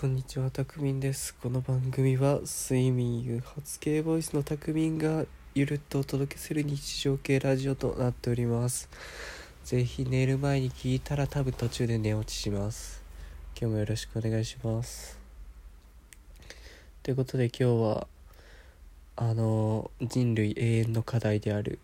[0.00, 1.34] こんにちは、たくみんです。
[1.34, 8.88] この番組は睡眠誘発系ボイスのたくみんがゆるっとお届けする日常系ラジオとなっております。
[9.62, 13.04] ぜひ寝る前に聞いたら多分途中で寝落ちします。
[13.54, 15.18] 今日もよろしくお願いします。
[17.02, 18.06] ということで今日は
[19.16, 21.78] あの人類永遠の課題である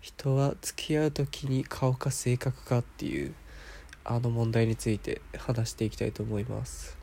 [0.00, 3.32] 人は付き合う時に顔か性格かっていう
[4.04, 7.00] あの問題について話していきたいと思います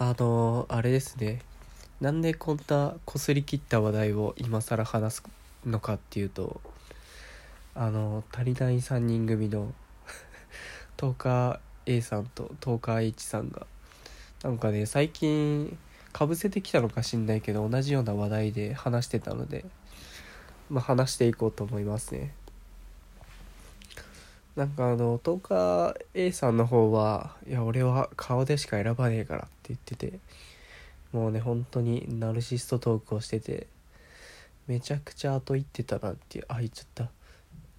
[0.00, 1.40] あのあれですね。
[2.00, 5.22] なんでこんなこすり切った話題を今更話す
[5.66, 6.60] のかっていうと
[7.74, 9.74] あの足りない3人組の
[10.98, 13.66] 10日 A さんと10日 H さんが
[14.44, 15.76] なんかね最近
[16.12, 19.64] かぶせてきたのかしんないけど同じような話題で話してたので
[20.70, 22.37] まあ話していこうと思いますね。
[24.58, 30.18] なんかあの10日 A さんの方はいや俺は顔でしか選ばねえからって言ってて
[31.12, 33.68] もうね本当にナルシストトークをしてて
[34.66, 37.08] めちゃくちゃ後行ってたなっていうあ言っちゃった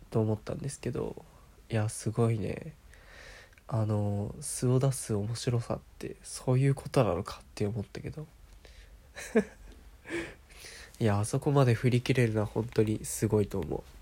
[0.09, 1.26] と思ったんですけど
[1.70, 2.73] いやすごいね。
[3.67, 8.26] あの素を出す面白さってそういうことなのかって思ったけど。
[11.00, 13.98] いやあそこまで振り切れるのは本当にすごいと思う。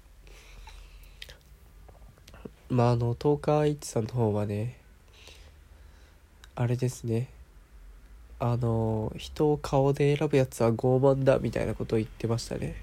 [2.69, 4.77] まああの東海一さんの方はね
[6.55, 7.29] あれですね。
[8.39, 12.75] あの人を顔で選ぶやつは傲慢だみたいなことを言ってましたね。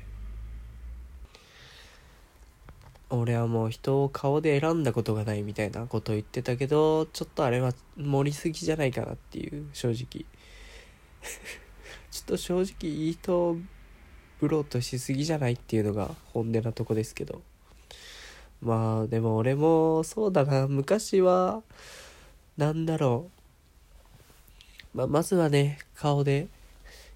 [3.10, 10.24] 俺はもう人を顔で選んだことがないみたいなことを言ってたけどちょっとあれは盛りすぎじゃないかなっていう正直。
[12.10, 13.58] ちょっと正直いい人
[14.40, 17.42] ぶろうとしすぎじゃないっていうのが本音なとこですけど。
[18.64, 20.66] まあでも俺もそうだな。
[20.66, 21.62] 昔は
[22.56, 23.30] なんだろ
[24.94, 26.48] う、まあ、まずはね顔で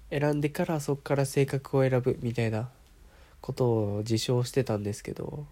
[0.09, 2.69] 選んでからそっから性格を選ぶみたいな
[3.41, 5.45] ことを自称してたんですけど。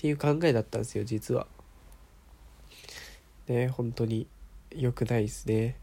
[0.00, 1.46] っていう考えだったんですよ実は。
[3.48, 4.26] ね本当に
[4.70, 5.76] 良くないですね。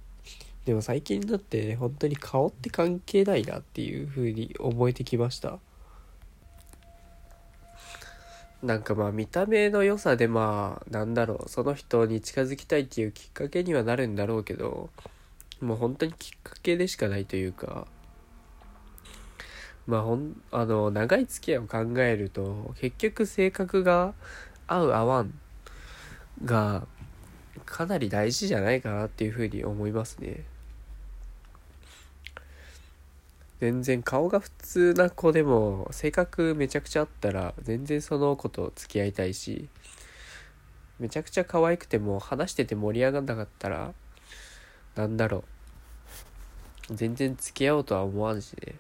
[0.66, 5.60] でも最近だって本当に顔って関係ないなっていう風に思えてきました。
[8.64, 14.90] なんかまあ見た目の良さでまあなんだろうその人に近づきたいっていうきっかけにはなるんだろうけど
[15.62, 17.88] もう本当にきっかけでしかないというか
[19.86, 24.14] まあほんあの長い付き合いを考えると結局性格が
[24.68, 25.34] 合う合わん
[26.44, 26.88] が
[27.66, 30.44] かなり大事じゃないかなっていうふうに思いますね。
[33.60, 39.68] 全然顔が普通な子でも性格めちゃくちゃあったら全然その子と付き合いたいし
[41.00, 43.94] めちゃくちゃ可愛くても話してて盛り上がんなかったら
[44.96, 45.40] なんだろ
[46.90, 46.96] う。
[46.96, 48.76] 全然付き合おうとは思わんしね。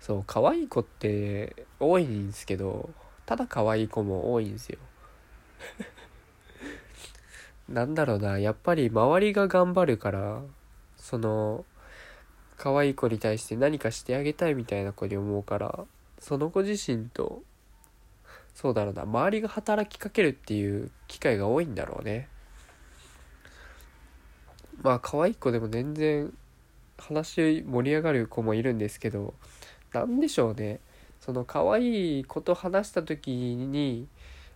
[0.00, 2.90] そう可愛い子って多いんですけど
[3.24, 4.78] ただ可愛い子も多いんですよ。
[7.68, 8.38] なんだろうな。
[8.38, 10.42] やっぱり周りが頑張るから
[10.96, 11.64] その
[12.56, 15.84] 可愛い子に対して何かしてあげたいみたいな子に思うから
[16.18, 17.42] その子自身と
[18.54, 22.28] そうだろうな周りが働きかけるっていう機会が多いんだろうね。
[24.82, 26.32] まあ可愛い子でも全然
[26.98, 29.34] 話盛り上がる子もいるんですけど
[29.92, 30.80] なんでしょうね。
[31.20, 34.06] その可愛い子と話した時に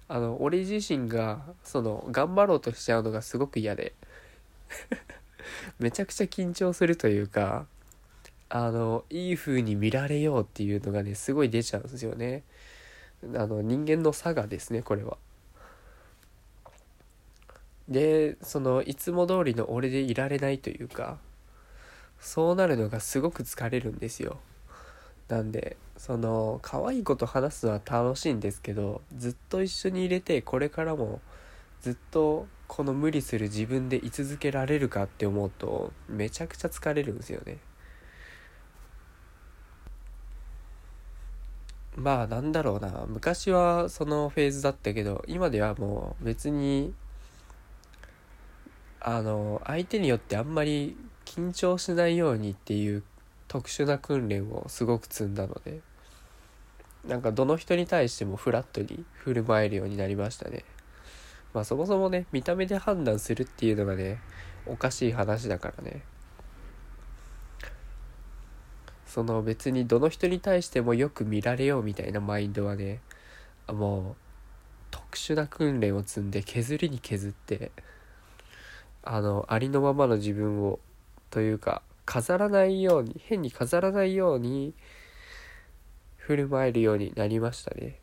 [0.07, 3.95] あの俺自身がその頑張ろうとしちゃうのがすごく嫌で。
[5.81, 7.67] めちゃくちゃ緊張するというか
[8.51, 12.45] あのいい風に見られようっていうのがねすごい出ちゃうんですよね。
[13.35, 15.19] あの人間の差がですねこれは。
[17.89, 21.19] でそのいつも通りの俺でいられないというか
[22.21, 24.39] そうなるのがすごく疲れるんですよ。
[25.29, 31.21] なんでその可愛い子と話すのは楽しいんですけどずっと一緒に入れてこれからも
[31.83, 37.59] ずっとこの無理する自分で居続けられるかって思うとめちゃくちゃ疲れるんですよね。
[41.99, 43.06] まあなんだろうな。
[43.09, 46.95] 昔はそのフェーズだったけど今ではもう別に
[49.00, 53.03] あの相手によってあんまり緊張しないようにっていう
[53.49, 55.81] 特殊な訓練をすごく積んだので
[57.06, 60.65] なんかどの人に対してもフラットに振る舞えるようになりましたね。
[61.53, 64.21] まあそもそもね見た目で判断するっていうのがね
[64.67, 66.03] おかしい話だからね。
[69.08, 73.00] その別にどの人に対してもよく見られようみたいなマインドはね
[73.66, 74.16] もう
[74.90, 77.72] 特殊な訓練を積んで削りに削って
[79.02, 80.78] あのありのままの自分を
[81.31, 84.75] というか飾らないように変に飾らないように
[86.19, 87.99] 振る舞えるようになりましたね。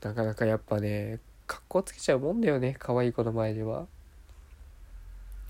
[0.00, 1.18] なかなかやっぱね
[1.48, 3.88] 格好つけちゃうもんだよね可愛い子の前では。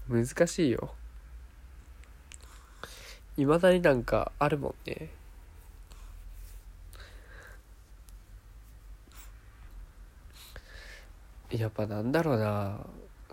[0.08, 0.94] 難しいよ。
[3.38, 5.11] 未だになんかあるもんね。
[11.50, 12.79] やっぱなんだろうな。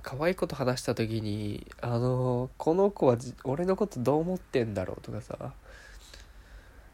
[0.04, 5.54] 可愛い子と話した時にあのこの子は俺のことどう思ってんだろうとかさ。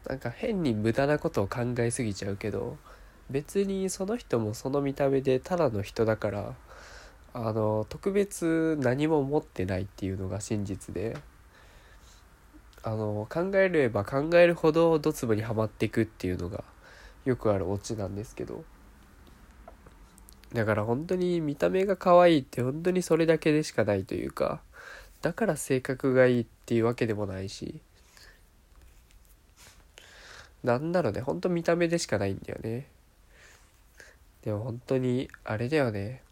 [0.08, 2.76] なんか変に無駄なことを考えすぎちゃうけど
[3.30, 6.54] 別にその人もその見た目でただの人だから
[7.34, 11.16] あの特別何も持ってないっていうのが真実で。
[12.82, 16.64] あの考えれば考えるほどドツボにはまっていくっていうのが
[17.24, 18.64] よくあるオチなんですけど。
[20.52, 24.60] だから本当に見た目が可愛いって本当にそれだけでしかないというか
[25.22, 27.80] だから性格がいいっていうわけでもないし
[30.62, 32.86] なんだろうねほんと見た目でしかないんだよね。
[34.42, 36.22] でも本当にあれだよね。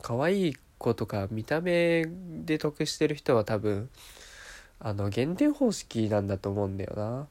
[0.00, 3.90] 可愛い子とか見た目で得してる人は多分
[4.80, 7.26] あの減点方式なんだと思うんだよな。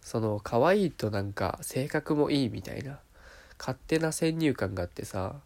[0.00, 2.98] その可愛いとなんか性格もいいみたいな。
[3.58, 5.36] 勝手な先入観があってさ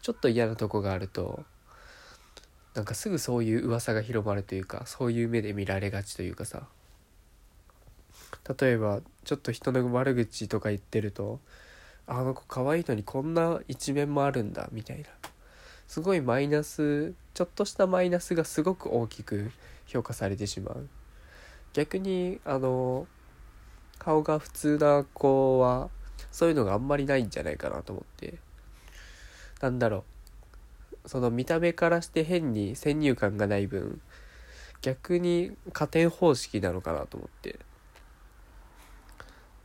[0.00, 1.44] ちょっと嫌なとこがあると
[2.74, 6.62] なんかすぐそういう噂が広まるというかそういう目で見られがちというかさ。
[8.60, 11.40] 例えばちょっと人の悪口とか言ってると
[12.06, 15.08] あの子可愛いのにこんな一面もあるんだみたいな。
[15.86, 19.50] すごいマイナスちょっとしたマイナスがすごく大きく
[19.86, 20.88] 評価されてしまう。
[21.72, 23.06] 逆にあの
[23.98, 25.90] 顔が普通な子は
[26.30, 28.34] そういうのがあんまりないんじゃないかなと思って。
[29.60, 30.04] なんだろ
[31.04, 31.08] う。
[31.08, 34.00] その見た目からして変に先入観がない分
[34.82, 37.58] 逆に加点方式なのかなと思って。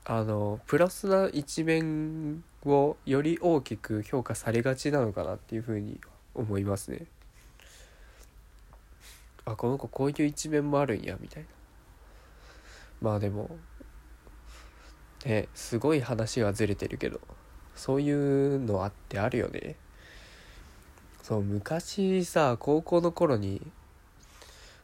[0.04, 6.00] あのプラスな一面をより大きく評価されがちなのかなっていうふうに
[6.34, 7.06] 思いますね。
[9.46, 11.50] あこの子こういう一面もあるんやみたいな。
[13.02, 13.50] まあでも
[15.26, 17.20] ねすごい話はずれてるけど
[17.76, 19.76] そういうのあってあるよね。
[21.24, 23.62] そう昔さ高校の頃に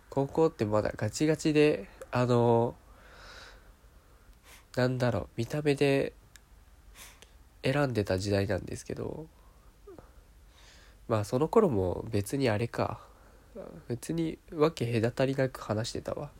[0.10, 2.76] 高校ってまだガチガチであの
[4.76, 6.14] なんだろう見た目で
[7.64, 9.28] 選んでた時代なんですけど
[11.08, 13.00] まあその頃も別にあれか。
[13.88, 16.32] 別にわけ隔たりなく話してたわ。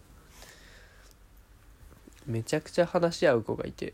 [2.26, 3.94] めちゃくちゃ話し合う子がいて。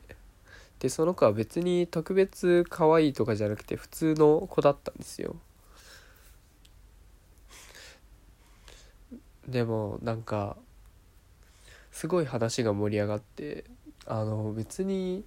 [0.80, 5.36] でその子は別に特別可愛いとかじゃなくて普通の子だったんですよ。
[9.48, 10.58] でもなんか
[11.92, 13.66] すごい話が盛り上がって
[14.06, 15.24] あの別に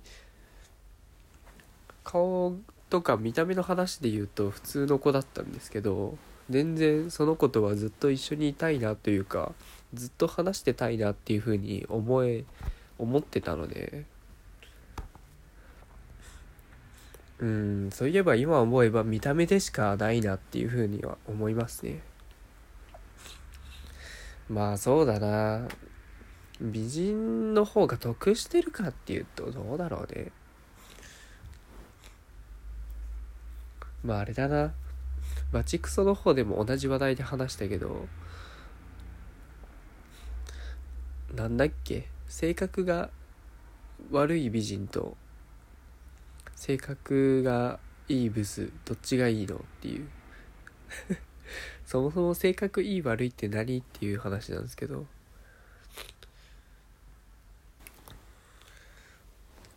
[2.04, 2.56] 顔
[2.90, 6.16] とか見た目の話で言うと普通の子だったんですけど
[6.50, 9.52] 全然その子とはずっと一緒にいたいなというか
[9.94, 12.44] ずっと話してたいなっていうふうに思え
[12.98, 14.04] 思ってたので。
[17.38, 22.00] うんそういえば今思えば見た目でしかないなっていうふうには思いますね。
[24.49, 25.68] まあそうだな。
[26.61, 30.32] 美人の方が得してるかっていうとどうだろうね。
[34.02, 34.73] まああれだな。
[35.53, 38.09] バチクソの方でも同じ話題で話したけど
[41.35, 42.09] なんだっけ？
[42.29, 43.11] 性格が
[44.11, 45.17] 悪い美人と
[46.55, 50.09] 性格がいいブスどっちがいいのっていう。
[51.85, 55.07] そもそも性格いい悪いって何っていう話なんですけど。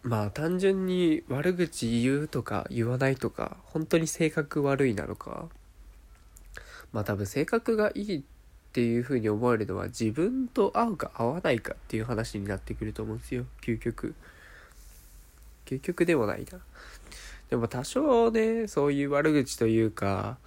[0.02, 5.50] まあ単純に悪口言うとか言わないとか本当に性格悪いなのか。
[6.94, 8.22] まあ多分性格がいいっ
[8.72, 13.46] ていうふうに思われるのは自分と合うか合わないかっていう話になってくると思うんですよ。
[13.62, 14.14] 究極。
[15.66, 16.60] 究極でもないな。
[17.50, 20.38] でも多少ねそういう悪口というか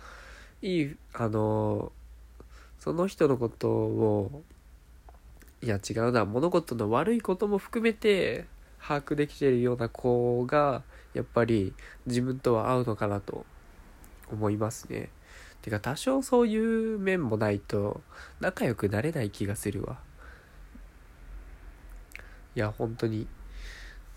[0.63, 1.91] いいあの
[2.79, 4.43] その人のことを
[5.63, 8.47] いや違うな物事の悪いことも含めて
[8.81, 10.83] 把握できてるような子が
[11.15, 11.73] やっぱり
[12.07, 13.47] 自分とは合うのかなと
[14.31, 15.11] 思いますね。
[15.63, 18.01] てか多少そういう面もないと
[18.41, 19.99] 仲良くなれない気がするわ。
[22.55, 23.27] いや本当に。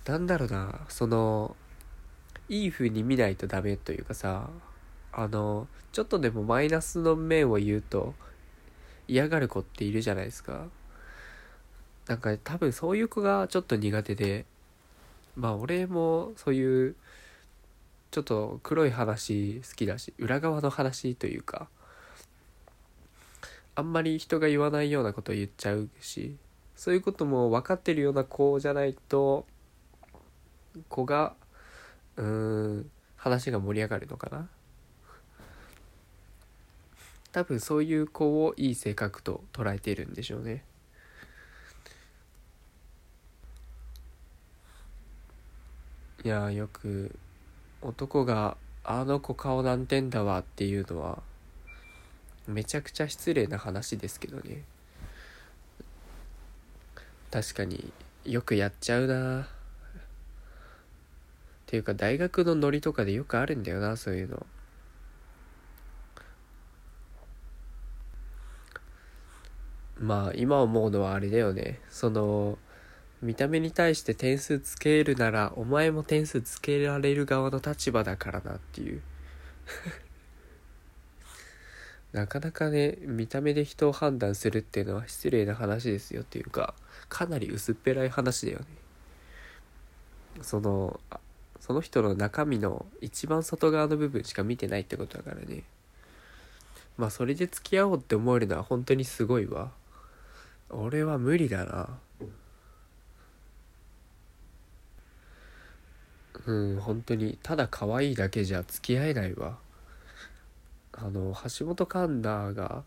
[0.05, 0.81] なんだろうな。
[0.89, 1.55] その
[2.49, 4.49] いい風に見ないとダメというかさ
[5.11, 8.13] あのちょっとでもマイナスの面を言うと
[9.07, 10.67] 嫌がる子っているじゃないですか。
[12.07, 14.45] なんか多分そういう子がちょっと苦手で
[15.35, 16.95] まあ俺もそういう
[18.11, 21.67] ちょっと黒い話好きだし裏側の話というか
[23.75, 26.37] あんまり人が言わないようなこと言っちゃうし
[26.75, 29.45] そういうことも分かってるような子じゃないと
[30.87, 31.33] 子が
[32.17, 32.25] うー
[32.79, 34.47] ん話が盛り上がるのかな。
[37.31, 40.63] 多分そういう子をいい性格と捉えているんでしょうね。
[46.23, 47.17] いやよく
[47.81, 51.21] 男が「あの子顔難点だわ」っていうのは
[52.47, 54.63] めちゃくちゃ失礼な話ですけどね。
[57.31, 57.91] 確かに
[58.23, 59.41] よくやっちゃうな。
[59.41, 59.47] っ
[61.67, 64.45] ていうか大学のノリとかでよくあるんだよなそういうの。
[69.99, 71.79] まあ今思うのはあれだよね。
[71.89, 72.57] その
[73.25, 79.01] 見た目に対して点数つけるならお前も点数つけられる側の立場だからなっていう。
[82.13, 86.75] なかなかね見た目で人を判断するっていうのは失礼な話ですよっていうか
[87.09, 88.65] かなり薄っぺらい話だよね。
[90.43, 90.99] その
[91.59, 95.63] その人の中身の一番外側の部分しか見てないってことだからね。
[96.95, 99.71] まあそれで付き合おうって思えるのは本当にすごいわ。
[100.69, 102.04] 俺は無理だな。
[106.45, 106.79] うん。
[106.79, 109.57] 本当にただ可愛いだけじゃ付き合えないわ。
[110.93, 112.83] あの橋本環奈が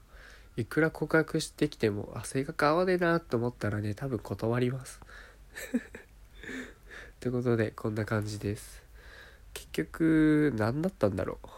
[0.56, 5.00] いくら告白してきてもあ性格合わねえなと思ったらね多分断ります。
[7.20, 8.82] ということでこんな感じです。
[9.52, 11.57] 結局何だったんだろう。